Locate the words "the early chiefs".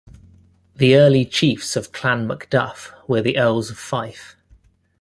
0.77-1.75